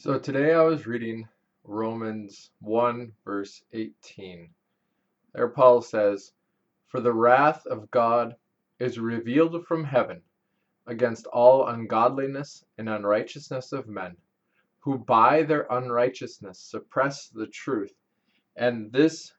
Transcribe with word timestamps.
So 0.00 0.16
today 0.16 0.54
I 0.54 0.62
was 0.62 0.86
reading 0.86 1.26
Romans 1.64 2.52
1, 2.60 3.10
verse 3.24 3.64
18. 3.72 4.48
There 5.34 5.48
Paul 5.48 5.82
says, 5.82 6.30
For 6.86 7.00
the 7.00 7.12
wrath 7.12 7.66
of 7.66 7.90
God 7.90 8.36
is 8.78 9.00
revealed 9.00 9.66
from 9.66 9.82
heaven 9.82 10.22
against 10.86 11.26
all 11.26 11.66
ungodliness 11.66 12.64
and 12.78 12.88
unrighteousness 12.88 13.72
of 13.72 13.88
men, 13.88 14.16
who 14.78 14.98
by 14.98 15.42
their 15.42 15.66
unrighteousness 15.68 16.60
suppress 16.60 17.28
the 17.30 17.48
truth. 17.48 17.92
And 18.54 18.92
this 18.92 19.32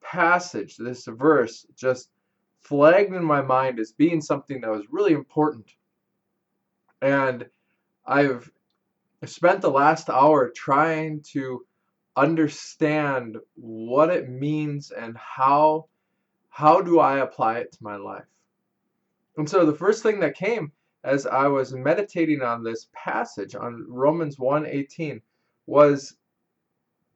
passage, 0.00 0.76
this 0.76 1.06
verse, 1.06 1.66
just 1.74 2.08
flagged 2.60 3.12
in 3.16 3.24
my 3.24 3.42
mind 3.42 3.80
as 3.80 3.90
being 3.90 4.20
something 4.20 4.60
that 4.60 4.70
was 4.70 4.86
really 4.92 5.12
important. 5.12 5.74
And 7.00 7.50
I've 8.06 8.48
spent 9.26 9.60
the 9.60 9.70
last 9.70 10.10
hour 10.10 10.50
trying 10.50 11.22
to 11.32 11.64
understand 12.16 13.38
what 13.54 14.10
it 14.10 14.28
means 14.28 14.90
and 14.90 15.16
how 15.16 15.86
how 16.50 16.82
do 16.82 17.00
I 17.00 17.20
apply 17.20 17.60
it 17.60 17.72
to 17.72 17.78
my 17.82 17.96
life. 17.96 18.26
And 19.38 19.48
so 19.48 19.64
the 19.64 19.74
first 19.74 20.02
thing 20.02 20.20
that 20.20 20.36
came 20.36 20.72
as 21.04 21.26
I 21.26 21.48
was 21.48 21.72
meditating 21.72 22.42
on 22.42 22.62
this 22.62 22.88
passage 22.92 23.54
on 23.54 23.86
Romans 23.88 24.36
1:18 24.36 25.22
was 25.66 26.16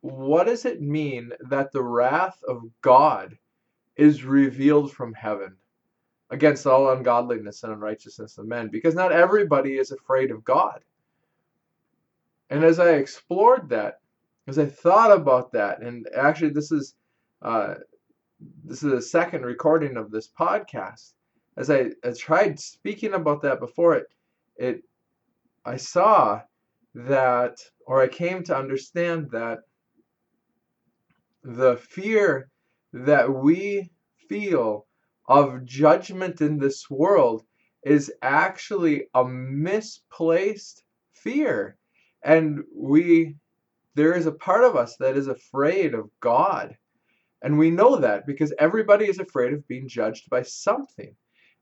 what 0.00 0.44
does 0.44 0.64
it 0.64 0.80
mean 0.80 1.32
that 1.50 1.72
the 1.72 1.82
wrath 1.82 2.42
of 2.46 2.62
God 2.80 3.36
is 3.96 4.24
revealed 4.24 4.92
from 4.92 5.12
heaven 5.12 5.56
against 6.30 6.66
all 6.66 6.90
ungodliness 6.90 7.62
and 7.62 7.72
unrighteousness 7.72 8.38
of 8.38 8.46
men? 8.46 8.68
Because 8.68 8.94
not 8.94 9.12
everybody 9.12 9.76
is 9.78 9.90
afraid 9.90 10.30
of 10.30 10.44
God. 10.44 10.82
And 12.50 12.64
as 12.64 12.78
I 12.78 12.92
explored 12.92 13.68
that, 13.70 14.00
as 14.46 14.58
I 14.58 14.66
thought 14.66 15.10
about 15.10 15.52
that, 15.52 15.82
and 15.82 16.06
actually 16.14 16.50
this 16.50 16.70
is 16.70 16.94
uh, 17.42 17.74
this 18.64 18.82
is 18.82 18.90
the 18.92 19.02
second 19.02 19.44
recording 19.44 19.96
of 19.96 20.10
this 20.10 20.28
podcast. 20.28 21.14
As 21.56 21.70
I, 21.70 21.90
I 22.04 22.12
tried 22.12 22.60
speaking 22.60 23.14
about 23.14 23.42
that 23.42 23.60
before 23.60 23.94
it, 23.94 24.06
it 24.56 24.82
I 25.64 25.76
saw 25.76 26.42
that, 26.94 27.58
or 27.86 28.02
I 28.02 28.08
came 28.08 28.42
to 28.44 28.56
understand 28.56 29.30
that 29.32 29.60
the 31.42 31.76
fear 31.76 32.50
that 32.92 33.32
we 33.32 33.90
feel 34.28 34.86
of 35.28 35.64
judgment 35.64 36.40
in 36.40 36.58
this 36.58 36.88
world 36.88 37.44
is 37.84 38.12
actually 38.22 39.08
a 39.14 39.24
misplaced 39.24 40.84
fear 41.12 41.76
and 42.26 42.64
we 42.74 43.36
there 43.94 44.14
is 44.14 44.26
a 44.26 44.32
part 44.32 44.64
of 44.64 44.76
us 44.76 44.96
that 44.98 45.16
is 45.16 45.28
afraid 45.28 45.94
of 45.94 46.10
God. 46.20 46.76
And 47.40 47.56
we 47.56 47.70
know 47.70 47.96
that 47.96 48.26
because 48.26 48.52
everybody 48.58 49.06
is 49.06 49.20
afraid 49.20 49.54
of 49.54 49.66
being 49.68 49.88
judged 49.88 50.28
by 50.28 50.42
something. 50.42 51.14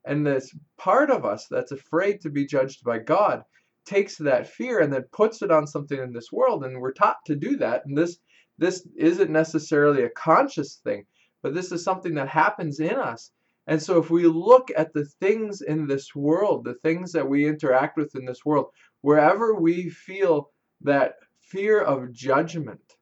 And 0.05 0.25
this 0.25 0.53
part 0.77 1.11
of 1.11 1.23
us 1.23 1.47
that's 1.49 1.71
afraid 1.71 2.19
to 2.21 2.29
be 2.29 2.45
judged 2.45 2.83
by 2.83 2.99
God 2.99 3.43
takes 3.85 4.17
that 4.17 4.49
fear 4.49 4.79
and 4.79 4.91
then 4.91 5.05
puts 5.13 5.41
it 5.43 5.51
on 5.51 5.67
something 5.67 5.99
in 5.99 6.11
this 6.11 6.31
world 6.31 6.65
and 6.65 6.81
we're 6.81 6.91
taught 6.91 7.17
to 7.27 7.35
do 7.35 7.55
that 7.57 7.83
and 7.85 7.95
this 7.95 8.17
this 8.57 8.87
isn't 8.97 9.29
necessarily 9.29 10.03
a 10.03 10.09
conscious 10.09 10.81
thing 10.83 11.05
but 11.43 11.53
this 11.53 11.71
is 11.71 11.83
something 11.83 12.15
that 12.15 12.27
happens 12.27 12.79
in 12.79 12.95
us 12.95 13.31
and 13.67 13.79
so 13.79 13.99
if 13.99 14.09
we 14.09 14.25
look 14.25 14.71
at 14.75 14.91
the 14.93 15.05
things 15.21 15.61
in 15.61 15.85
this 15.85 16.15
world 16.15 16.65
the 16.65 16.73
things 16.73 17.11
that 17.11 17.29
we 17.29 17.47
interact 17.47 17.95
with 17.95 18.15
in 18.15 18.25
this 18.25 18.43
world 18.43 18.65
wherever 19.01 19.53
we 19.53 19.87
feel 19.89 20.49
that 20.81 21.15
fear 21.39 21.81
of 21.81 22.11
judgment, 22.11 22.97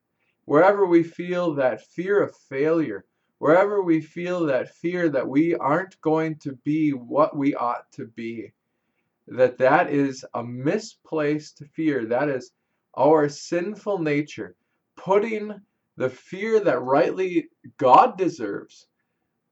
wherever 0.45 0.85
we 0.85 1.03
feel 1.03 1.53
that 1.55 1.85
fear 1.87 2.21
of 2.21 2.35
failure, 2.35 3.05
wherever 3.39 3.81
we 3.81 3.99
feel 4.01 4.45
that 4.45 4.75
fear 4.75 5.09
that 5.09 5.27
we 5.27 5.55
aren't 5.55 5.99
going 6.01 6.35
to 6.37 6.53
be 6.63 6.91
what 6.91 7.35
we 7.35 7.55
ought 7.55 7.91
to 7.91 8.05
be, 8.07 8.53
that 9.27 9.57
that 9.57 9.89
is 9.89 10.25
a 10.33 10.43
misplaced 10.43 11.63
fear. 11.73 12.05
That 12.05 12.29
is 12.29 12.51
our 12.95 13.29
sinful 13.29 13.99
nature 13.99 14.55
putting 14.95 15.59
the 15.97 16.09
fear 16.09 16.59
that 16.59 16.81
rightly 16.81 17.49
God 17.77 18.17
deserves 18.17 18.87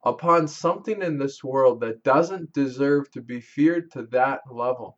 upon 0.04 0.48
something 0.48 1.02
in 1.02 1.18
this 1.18 1.44
world 1.44 1.80
that 1.82 2.04
doesn't 2.04 2.54
deserve 2.54 3.12
to 3.12 3.22
be 3.22 3.40
feared 3.40 3.92
to 3.92 4.04
that 4.08 4.42
level 4.50 4.98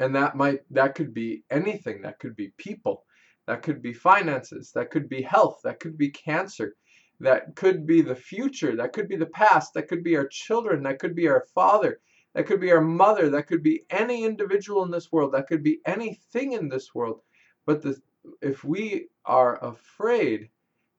and 0.00 0.14
that 0.14 0.36
might 0.36 0.60
that 0.70 0.94
could 0.94 1.12
be 1.12 1.42
anything 1.50 2.02
that 2.02 2.18
could 2.18 2.36
be 2.36 2.52
people 2.56 3.04
that 3.46 3.62
could 3.62 3.82
be 3.82 3.92
finances 3.92 4.72
that 4.72 4.90
could 4.90 5.08
be 5.08 5.22
health 5.22 5.60
that 5.64 5.80
could 5.80 5.96
be 5.98 6.10
cancer 6.10 6.74
that 7.20 7.54
could 7.56 7.86
be 7.86 8.00
the 8.00 8.14
future 8.14 8.76
that 8.76 8.92
could 8.92 9.08
be 9.08 9.16
the 9.16 9.26
past 9.26 9.74
that 9.74 9.88
could 9.88 10.04
be 10.04 10.16
our 10.16 10.26
children 10.28 10.82
that 10.82 10.98
could 10.98 11.14
be 11.14 11.28
our 11.28 11.44
father 11.54 12.00
that 12.34 12.46
could 12.46 12.60
be 12.60 12.70
our 12.70 12.80
mother 12.80 13.30
that 13.30 13.46
could 13.46 13.62
be 13.62 13.84
any 13.90 14.24
individual 14.24 14.84
in 14.84 14.90
this 14.90 15.10
world 15.10 15.32
that 15.32 15.48
could 15.48 15.62
be 15.62 15.80
anything 15.86 16.52
in 16.52 16.68
this 16.68 16.94
world 16.94 17.20
but 17.66 17.82
the, 17.82 18.00
if 18.40 18.64
we 18.64 19.08
are 19.24 19.62
afraid 19.64 20.48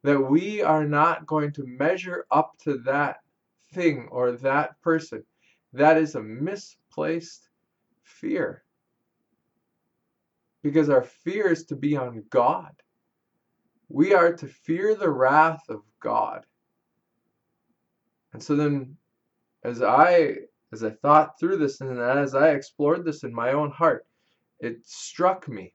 that 0.04 0.20
we 0.20 0.62
are 0.62 0.86
not 0.86 1.26
going 1.26 1.52
to 1.52 1.66
measure 1.66 2.26
up 2.32 2.58
to 2.60 2.78
that 2.80 3.22
thing 3.72 4.08
or 4.12 4.32
that 4.32 4.80
person 4.82 5.24
that 5.74 5.98
is 5.98 6.16
a 6.16 6.22
misplaced 6.22 7.50
fear 8.04 8.64
because 10.62 10.90
our 10.90 11.04
fear 11.04 11.52
is 11.52 11.66
to 11.66 11.76
be 11.76 11.96
on 11.96 12.24
God. 12.30 12.74
We 13.88 14.14
are 14.14 14.34
to 14.34 14.48
fear 14.48 14.96
the 14.96 15.10
wrath 15.10 15.64
of 15.70 15.82
God. 16.00 16.46
And 18.34 18.44
so 18.44 18.56
then 18.56 18.98
as 19.64 19.82
I 19.82 20.36
as 20.72 20.84
I 20.84 20.92
thought 20.92 21.40
through 21.40 21.58
this 21.58 21.82
and 21.82 22.00
as 22.00 22.36
I 22.36 22.50
explored 22.50 23.04
this 23.04 23.24
in 23.24 23.34
my 23.34 23.54
own 23.54 23.72
heart, 23.72 24.06
it 24.60 24.86
struck 24.86 25.48
me 25.48 25.74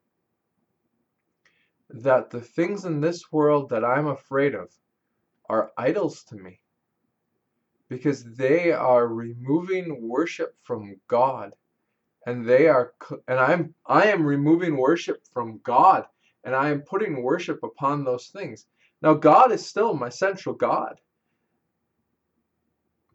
that 1.90 2.30
the 2.30 2.40
things 2.40 2.84
in 2.84 3.00
this 3.00 3.32
world 3.32 3.70
that 3.70 3.84
I'm 3.84 4.06
afraid 4.06 4.54
of 4.54 4.72
are 5.48 5.72
idols 5.76 6.22
to 6.24 6.36
me 6.36 6.60
because 7.88 8.24
they 8.24 8.72
are 8.72 9.06
removing 9.06 10.08
worship 10.08 10.54
from 10.62 10.96
God 11.08 11.54
and 12.26 12.48
they 12.48 12.68
are 12.68 12.94
and 13.28 13.38
i'm 13.38 13.74
i 13.86 14.06
am 14.06 14.24
removing 14.24 14.76
worship 14.76 15.22
from 15.32 15.60
god 15.62 16.06
and 16.44 16.54
i 16.54 16.70
am 16.70 16.82
putting 16.82 17.22
worship 17.22 17.62
upon 17.62 18.04
those 18.04 18.28
things. 18.28 18.66
Now 19.02 19.14
god 19.14 19.52
is 19.52 19.66
still 19.66 19.94
my 19.94 20.08
central 20.08 20.54
god. 20.54 21.00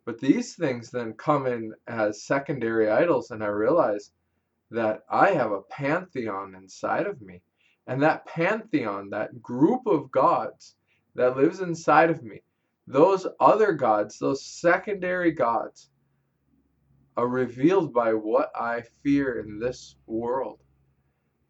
But 0.05 0.19
these 0.19 0.55
things 0.55 0.89
then 0.89 1.13
come 1.13 1.45
in 1.45 1.73
as 1.87 2.23
secondary 2.23 2.89
idols 2.89 3.31
and 3.31 3.43
i 3.43 3.47
realize 3.47 4.11
that 4.71 5.03
i 5.09 5.31
have 5.31 5.51
a 5.51 5.61
pantheon 5.61 6.55
inside 6.55 7.07
of 7.07 7.21
me. 7.21 7.41
And 7.87 8.01
that 8.03 8.25
pantheon 8.27 9.09
that 9.11 9.41
group 9.41 9.87
of 9.87 10.11
gods 10.11 10.75
that 11.15 11.37
lives 11.37 11.59
inside 11.59 12.09
of 12.11 12.23
me 12.23 12.41
those 12.87 13.27
other 13.39 13.71
gods 13.73 14.17
those 14.17 14.43
secondary 14.43 15.31
gods 15.31 15.89
are 17.19 17.27
revealed 17.27 17.93
by 17.93 18.13
what 18.13 18.49
I 18.55 18.81
fear 19.03 19.41
in 19.41 19.59
this 19.59 19.97
world. 20.07 20.61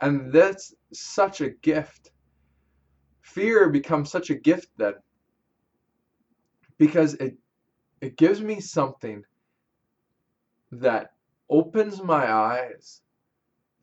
And 0.02 0.34
that's 0.34 0.74
such 0.94 1.42
a 1.42 1.52
gift. 1.52 2.10
Fear 3.22 3.70
becomes 3.70 4.10
such 4.10 4.32
a 4.32 4.36
gift 4.36 4.70
then 4.78 4.96
because 6.80 7.14
it 7.16 7.38
it 8.02 8.18
gives 8.18 8.42
me 8.42 8.60
something 8.60 9.24
that 10.72 11.12
opens 11.50 12.02
my 12.02 12.32
eyes 12.32 13.02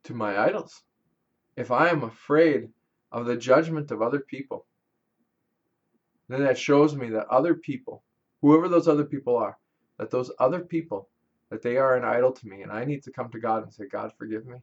to 0.04 0.14
my 0.14 0.32
idols. 0.48 0.82
If 1.56 1.70
I 1.70 1.88
am 1.90 2.02
afraid 2.02 2.68
of 3.12 3.26
the 3.26 3.36
judgment 3.36 3.92
of 3.92 4.02
other 4.02 4.20
people, 4.20 4.66
then 6.28 6.42
that 6.42 6.58
shows 6.58 6.96
me 6.96 7.10
that 7.10 7.28
other 7.28 7.54
people, 7.54 8.02
whoever 8.40 8.68
those 8.68 8.88
other 8.88 9.04
people 9.04 9.36
are, 9.36 9.56
that 9.98 10.10
those 10.10 10.32
other 10.40 10.60
people 10.60 11.08
that 11.50 11.62
they 11.62 11.76
are 11.76 11.96
an 11.96 12.04
idol 12.04 12.32
to 12.32 12.48
me 12.48 12.62
and 12.62 12.72
I 12.72 12.84
need 12.84 13.02
to 13.04 13.12
come 13.12 13.30
to 13.30 13.40
God 13.40 13.62
and 13.62 13.72
say, 13.72 13.84
God, 13.90 14.12
forgive 14.18 14.46
me. 14.46 14.58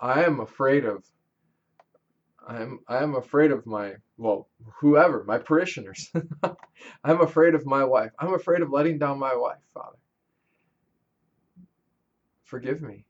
I 0.00 0.24
am 0.24 0.40
afraid 0.40 0.84
of 0.84 1.04
I 2.46 2.62
am 2.62 2.80
I 2.86 3.02
am 3.02 3.16
afraid 3.16 3.50
of 3.50 3.66
my 3.66 3.94
well 4.18 4.48
whoever 4.80 5.24
my 5.24 5.38
parishioners. 5.38 6.12
I'm 7.04 7.20
afraid 7.20 7.54
of 7.54 7.66
my 7.66 7.84
wife. 7.84 8.12
I'm 8.18 8.34
afraid 8.34 8.62
of 8.62 8.70
letting 8.70 8.98
down 8.98 9.18
my 9.18 9.34
wife, 9.34 9.62
Father. 9.74 9.96
Forgive 12.44 12.82
me. 12.82 13.04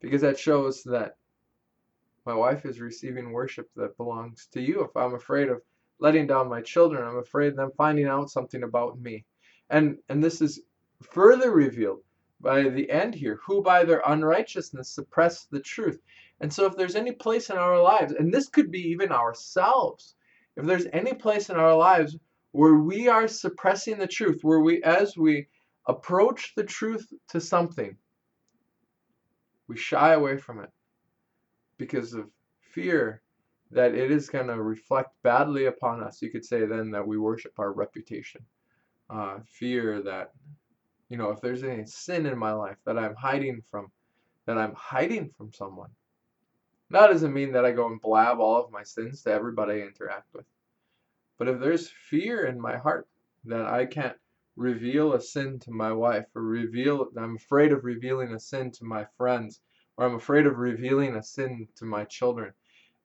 Because 0.00 0.22
that 0.22 0.38
shows 0.38 0.82
that 0.84 1.16
my 2.24 2.34
wife 2.34 2.66
is 2.66 2.80
receiving 2.80 3.30
worship 3.30 3.68
that 3.76 3.96
belongs 3.96 4.48
to 4.52 4.60
you. 4.60 4.82
If 4.82 4.96
I'm 4.96 5.14
afraid 5.14 5.48
of 5.48 5.62
letting 6.00 6.26
down 6.26 6.48
my 6.48 6.60
children, 6.60 7.06
I'm 7.06 7.18
afraid 7.18 7.48
of 7.48 7.56
them 7.56 7.70
finding 7.76 8.06
out 8.06 8.30
something 8.30 8.64
about 8.64 8.98
me. 8.98 9.24
And, 9.70 9.98
and 10.08 10.22
this 10.22 10.40
is 10.40 10.60
further 11.02 11.50
revealed 11.50 12.00
by 12.40 12.68
the 12.68 12.90
end 12.90 13.14
here, 13.14 13.40
who 13.44 13.62
by 13.62 13.84
their 13.84 14.02
unrighteousness 14.06 14.90
suppress 14.90 15.46
the 15.46 15.60
truth. 15.60 16.00
And 16.40 16.52
so, 16.52 16.66
if 16.66 16.76
there's 16.76 16.96
any 16.96 17.12
place 17.12 17.50
in 17.50 17.56
our 17.56 17.80
lives, 17.80 18.12
and 18.12 18.32
this 18.32 18.48
could 18.48 18.70
be 18.70 18.90
even 18.90 19.10
ourselves, 19.10 20.14
if 20.56 20.66
there's 20.66 20.86
any 20.92 21.14
place 21.14 21.48
in 21.48 21.56
our 21.56 21.74
lives 21.74 22.16
where 22.52 22.74
we 22.74 23.08
are 23.08 23.28
suppressing 23.28 23.98
the 23.98 24.06
truth, 24.06 24.40
where 24.42 24.60
we, 24.60 24.82
as 24.82 25.16
we 25.16 25.46
approach 25.86 26.54
the 26.54 26.64
truth 26.64 27.06
to 27.28 27.40
something, 27.40 27.96
we 29.68 29.76
shy 29.76 30.12
away 30.12 30.36
from 30.36 30.60
it 30.60 30.70
because 31.78 32.12
of 32.14 32.30
fear 32.60 33.22
that 33.70 33.94
it 33.94 34.10
is 34.10 34.28
going 34.28 34.46
to 34.46 34.62
reflect 34.62 35.10
badly 35.22 35.66
upon 35.66 36.02
us. 36.02 36.22
You 36.22 36.30
could 36.30 36.44
say 36.44 36.66
then 36.66 36.90
that 36.92 37.06
we 37.06 37.18
worship 37.18 37.52
our 37.58 37.72
reputation. 37.72 38.42
Uh, 39.08 39.38
fear 39.46 40.02
that, 40.02 40.32
you 41.08 41.16
know, 41.16 41.30
if 41.30 41.40
there's 41.40 41.62
any 41.62 41.86
sin 41.86 42.26
in 42.26 42.36
my 42.36 42.52
life 42.52 42.76
that 42.84 42.98
I'm 42.98 43.14
hiding 43.14 43.62
from, 43.70 43.90
that 44.46 44.58
I'm 44.58 44.74
hiding 44.74 45.30
from 45.30 45.52
someone. 45.52 45.90
That 46.90 47.08
doesn't 47.08 47.32
mean 47.32 47.52
that 47.52 47.64
I 47.64 47.72
go 47.72 47.86
and 47.86 48.00
blab 48.00 48.40
all 48.40 48.64
of 48.64 48.72
my 48.72 48.82
sins 48.82 49.22
to 49.22 49.30
everybody 49.32 49.74
I 49.74 49.86
interact 49.86 50.26
with. 50.34 50.44
But 51.38 51.48
if 51.48 51.60
there's 51.60 51.88
fear 51.88 52.46
in 52.46 52.60
my 52.60 52.76
heart 52.76 53.06
that 53.44 53.66
I 53.66 53.86
can't 53.86 54.16
reveal 54.56 55.12
a 55.12 55.20
sin 55.20 55.58
to 55.60 55.70
my 55.70 55.92
wife 55.92 56.26
or 56.34 56.42
reveal, 56.42 57.08
I'm 57.16 57.36
afraid 57.36 57.72
of 57.72 57.84
revealing 57.84 58.34
a 58.34 58.40
sin 58.40 58.72
to 58.72 58.84
my 58.84 59.06
friends 59.16 59.60
or 59.96 60.06
I'm 60.06 60.14
afraid 60.14 60.46
of 60.46 60.58
revealing 60.58 61.16
a 61.16 61.22
sin 61.22 61.68
to 61.76 61.84
my 61.84 62.04
children, 62.04 62.52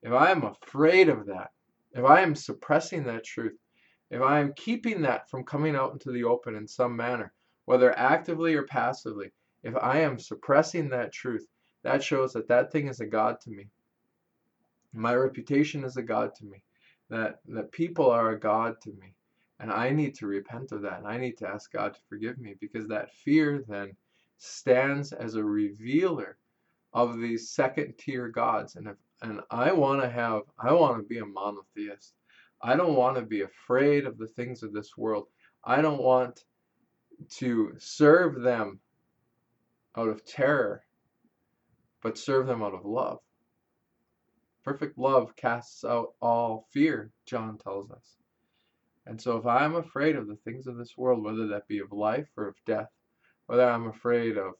if 0.02 0.12
I 0.12 0.30
am 0.30 0.44
afraid 0.44 1.08
of 1.08 1.26
that, 1.26 1.50
if 1.92 2.04
I 2.04 2.20
am 2.20 2.34
suppressing 2.34 3.04
that 3.04 3.24
truth, 3.24 3.56
if 4.12 4.20
I 4.20 4.40
am 4.40 4.52
keeping 4.52 5.00
that 5.02 5.30
from 5.30 5.42
coming 5.42 5.74
out 5.74 5.92
into 5.92 6.12
the 6.12 6.24
open 6.24 6.54
in 6.54 6.68
some 6.68 6.94
manner, 6.94 7.32
whether 7.64 7.98
actively 7.98 8.54
or 8.54 8.64
passively, 8.64 9.32
if 9.62 9.74
I 9.74 10.00
am 10.00 10.18
suppressing 10.18 10.90
that 10.90 11.12
truth, 11.12 11.48
that 11.82 12.04
shows 12.04 12.34
that 12.34 12.46
that 12.48 12.70
thing 12.70 12.88
is 12.88 13.00
a 13.00 13.06
God 13.06 13.40
to 13.40 13.50
me. 13.50 13.68
My 14.92 15.14
reputation 15.14 15.82
is 15.82 15.96
a 15.96 16.02
God 16.02 16.34
to 16.36 16.44
me. 16.44 16.62
That, 17.08 17.40
that 17.48 17.72
people 17.72 18.10
are 18.10 18.32
a 18.32 18.38
God 18.38 18.80
to 18.82 18.90
me. 18.90 19.14
And 19.58 19.72
I 19.72 19.90
need 19.90 20.14
to 20.16 20.26
repent 20.26 20.72
of 20.72 20.82
that. 20.82 20.98
And 20.98 21.06
I 21.06 21.16
need 21.16 21.38
to 21.38 21.48
ask 21.48 21.72
God 21.72 21.94
to 21.94 22.00
forgive 22.08 22.38
me 22.38 22.54
because 22.60 22.88
that 22.88 23.14
fear 23.14 23.64
then 23.66 23.96
stands 24.36 25.12
as 25.12 25.36
a 25.36 25.44
revealer 25.44 26.36
of 26.92 27.18
these 27.18 27.50
second 27.50 27.94
tier 27.96 28.28
gods. 28.28 28.76
And 28.76 28.88
if 28.88 28.96
and 29.22 29.40
I 29.50 29.72
want 29.72 30.02
to 30.02 30.10
have 30.10 30.42
I 30.58 30.72
want 30.72 30.98
to 30.98 31.08
be 31.08 31.18
a 31.18 31.24
monotheist. 31.24 32.12
I 32.62 32.76
don't 32.76 32.94
want 32.94 33.16
to 33.16 33.22
be 33.22 33.42
afraid 33.42 34.06
of 34.06 34.18
the 34.18 34.28
things 34.28 34.62
of 34.62 34.72
this 34.72 34.96
world. 34.96 35.26
I 35.64 35.82
don't 35.82 36.02
want 36.02 36.44
to 37.30 37.74
serve 37.78 38.40
them 38.40 38.80
out 39.96 40.08
of 40.08 40.24
terror, 40.24 40.84
but 42.02 42.18
serve 42.18 42.46
them 42.46 42.62
out 42.62 42.74
of 42.74 42.84
love. 42.84 43.18
Perfect 44.64 44.96
love 44.96 45.34
casts 45.34 45.84
out 45.84 46.14
all 46.20 46.66
fear, 46.70 47.10
John 47.26 47.58
tells 47.58 47.90
us. 47.90 48.16
And 49.06 49.20
so 49.20 49.36
if 49.36 49.46
I'm 49.46 49.74
afraid 49.74 50.14
of 50.14 50.28
the 50.28 50.36
things 50.36 50.68
of 50.68 50.76
this 50.76 50.96
world, 50.96 51.24
whether 51.24 51.48
that 51.48 51.66
be 51.66 51.80
of 51.80 51.92
life 51.92 52.28
or 52.36 52.46
of 52.46 52.64
death, 52.64 52.90
whether 53.46 53.68
I'm 53.68 53.88
afraid 53.88 54.38
of 54.38 54.52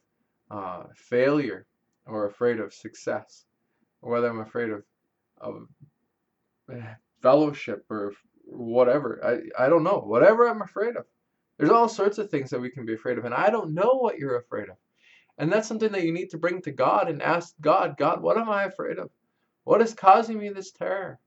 uh, 0.50 0.84
failure 0.96 1.66
or 2.06 2.26
afraid 2.26 2.58
of 2.58 2.75
success, 2.75 3.44
or 4.00 4.10
whether 4.10 4.28
I'm 4.28 4.40
afraid 4.40 4.70
of, 4.70 4.82
of 5.40 5.69
eh, 6.72 6.94
fellowship 7.22 7.84
or 7.90 8.12
whatever. 8.44 9.20
I, 9.24 9.64
I 9.64 9.69
don't 9.69 9.84
know. 9.84 9.98
Whatever 9.98 10.48
I'm 10.48 10.62
afraid 10.62 10.96
of. 10.96 11.06
There's 11.58 11.70
all 11.70 11.88
sorts 11.88 12.19
of 12.19 12.30
things 12.30 12.50
that 12.50 12.60
we 12.60 12.70
can 12.70 12.84
be 12.84 12.94
afraid 12.94 13.19
of, 13.19 13.24
and 13.24 13.34
I 13.34 13.50
don't 13.50 13.74
know 13.74 13.92
what 13.94 14.19
you're 14.19 14.38
afraid 14.38 14.69
of. 14.69 14.76
And 15.38 15.52
that's 15.52 15.69
something 15.69 15.92
that 15.92 16.02
you 16.02 16.12
need 16.12 16.30
to 16.30 16.38
bring 16.38 16.60
to 16.62 16.72
God 16.72 17.08
and 17.08 17.22
ask 17.22 17.54
God, 17.60 17.96
God, 17.96 18.20
what 18.20 18.36
am 18.36 18.50
I 18.50 18.64
afraid 18.64 18.98
of? 18.98 19.10
What 19.64 19.80
is 19.80 19.94
causing 19.94 20.38
me 20.38 20.48
this 20.50 20.72
terror? 20.72 21.19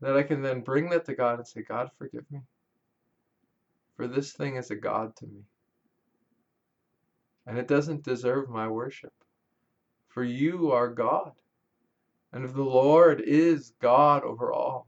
That 0.00 0.16
I 0.16 0.22
can 0.22 0.42
then 0.42 0.60
bring 0.60 0.90
that 0.90 1.06
to 1.06 1.14
God 1.14 1.38
and 1.38 1.48
say, 1.48 1.62
God, 1.62 1.90
forgive 1.98 2.30
me. 2.30 2.40
For 3.96 4.06
this 4.06 4.32
thing 4.32 4.56
is 4.56 4.70
a 4.70 4.76
God 4.76 5.16
to 5.16 5.26
me 5.26 5.44
and 7.46 7.58
it 7.58 7.68
doesn't 7.68 8.04
deserve 8.04 8.48
my 8.48 8.68
worship. 8.68 9.12
For 10.08 10.24
you 10.24 10.72
are 10.72 10.88
God, 10.88 11.32
and 12.34 12.44
if 12.44 12.52
the 12.52 12.62
Lord 12.62 13.22
is 13.22 13.72
God 13.80 14.24
over 14.24 14.52
all, 14.52 14.86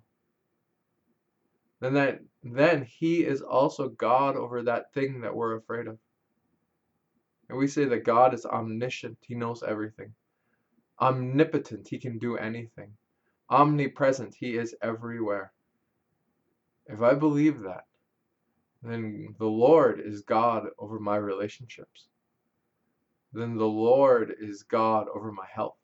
then 1.81 1.95
that 1.95 2.21
then 2.43 2.85
He 2.85 3.25
is 3.25 3.41
also 3.41 3.89
God 3.89 4.37
over 4.37 4.63
that 4.63 4.93
thing 4.93 5.23
that 5.23 5.35
we're 5.35 5.57
afraid 5.57 5.87
of. 5.87 5.99
And 7.49 7.57
we 7.57 7.69
say 7.69 7.87
that 7.87 8.05
God 8.05 8.35
is 8.35 8.45
omniscient, 8.45 9.17
He 9.23 9.35
knows 9.35 9.63
everything. 9.63 10.13
Omnipotent, 11.01 11.89
He 11.89 11.99
can 11.99 12.19
do 12.19 12.37
anything. 12.37 12.93
Omnipresent, 13.49 14.35
He 14.35 14.59
is 14.59 14.75
everywhere. 14.83 15.53
If 16.87 17.01
I 17.01 17.15
believe 17.15 17.61
that, 17.63 17.85
then 18.83 19.35
the 19.39 19.47
Lord 19.47 20.01
is 20.01 20.21
God 20.21 20.67
over 20.79 20.99
my 20.99 21.17
relationships 21.17 22.09
then 23.33 23.57
the 23.57 23.67
Lord 23.67 24.35
is 24.41 24.63
God 24.63 25.09
over 25.15 25.31
my 25.31 25.47
health. 25.53 25.77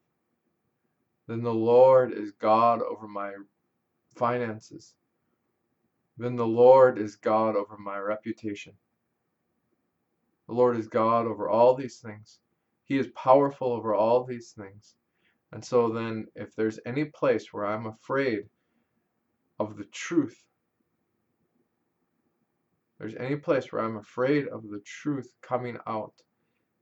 Then 1.27 1.43
the 1.43 1.55
Lord 1.55 2.13
is 2.13 2.33
God 2.33 2.83
over 2.83 3.07
my 3.07 3.33
finances. 4.17 4.95
Then 6.19 6.37
the 6.37 6.47
Lord 6.47 6.99
is 6.99 7.17
God 7.17 7.57
over 7.57 7.77
my 7.79 7.99
reputation. 7.99 8.75
The 10.49 10.55
Lord 10.55 10.77
is 10.77 10.89
God 10.89 11.27
over 11.27 11.49
all 11.49 11.75
these 11.75 11.99
things. 11.99 12.41
He 12.85 12.99
is 12.99 13.07
powerful 13.09 13.73
over 13.73 13.95
all 13.95 14.25
these 14.25 14.53
things. 14.53 14.97
And 15.53 15.65
so 15.65 15.89
then, 15.91 16.27
if 16.35 16.55
there's 16.55 16.81
any 16.87 17.05
place 17.05 17.53
where 17.53 17.67
I'm 17.67 17.87
afraid 17.87 18.49
of 19.59 19.77
the 19.77 19.85
truth, 19.85 20.43
there's 22.99 23.15
any 23.17 23.37
place 23.37 23.73
where 23.73 23.83
I'm 23.83 23.97
afraid 23.97 24.49
of 24.49 24.63
the 24.69 24.81
truth 24.81 25.33
coming 25.43 25.79
out, 25.87 26.15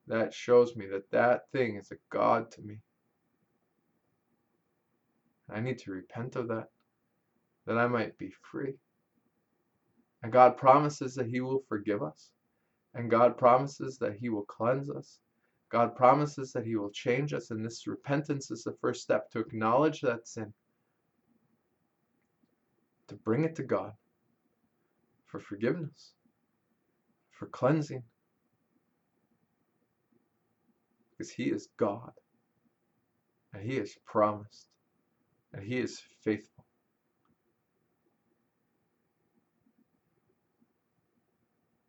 that 0.06 0.34
shows 0.34 0.76
me 0.76 0.86
that 0.86 1.10
that 1.10 1.50
thing 1.52 1.76
is 1.76 1.92
a 1.92 1.96
God 2.10 2.50
to 2.52 2.62
me. 2.62 2.80
I 5.52 5.60
need 5.60 5.78
to 5.80 5.92
repent 5.92 6.36
of 6.36 6.48
that, 6.48 6.68
that 7.66 7.78
I 7.78 7.86
might 7.86 8.16
be 8.18 8.32
free. 8.50 8.74
And 10.22 10.32
God 10.32 10.56
promises 10.56 11.14
that 11.14 11.28
He 11.28 11.40
will 11.40 11.62
forgive 11.68 12.02
us. 12.02 12.30
And 12.94 13.10
God 13.10 13.38
promises 13.38 13.98
that 13.98 14.16
He 14.16 14.28
will 14.28 14.44
cleanse 14.44 14.90
us. 14.90 15.20
God 15.70 15.94
promises 15.94 16.52
that 16.52 16.66
He 16.66 16.76
will 16.76 16.90
change 16.90 17.32
us. 17.32 17.50
And 17.50 17.64
this 17.64 17.86
repentance 17.86 18.50
is 18.50 18.64
the 18.64 18.76
first 18.80 19.02
step 19.02 19.30
to 19.30 19.38
acknowledge 19.38 20.00
that 20.00 20.26
sin, 20.26 20.52
to 23.08 23.14
bring 23.14 23.44
it 23.44 23.54
to 23.56 23.62
God 23.62 23.92
for 25.26 25.38
forgiveness, 25.38 26.12
for 27.30 27.46
cleansing, 27.46 28.02
because 31.10 31.30
He 31.30 31.44
is 31.44 31.68
God, 31.76 32.12
and 33.54 33.62
He 33.62 33.76
has 33.76 33.94
promised, 34.04 34.66
and 35.52 35.62
He 35.64 35.78
is 35.78 36.02
faithful. 36.22 36.64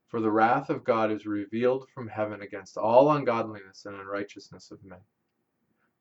For 0.08 0.20
the 0.20 0.32
wrath 0.32 0.70
of 0.70 0.84
God 0.84 1.10
is 1.10 1.26
revealed 1.26 1.88
from 1.94 2.10
heaven 2.10 2.42
against 2.42 2.78
all 2.78 3.12
ungodliness 3.12 3.86
and 3.86 3.96
unrighteousness 3.96 4.70
of 4.72 4.84
men, 4.84 5.00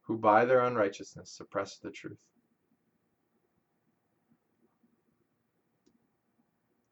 who 0.03 0.19
by 0.19 0.45
their 0.45 0.65
unrighteousness 0.65 1.31
suppress 1.31 1.79
the 1.79 1.93
truth. 1.93 2.19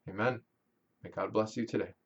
Amen. 0.08 0.40
May 1.02 1.10
God 1.10 1.32
bless 1.32 1.56
you 1.56 1.66
today. 1.66 1.97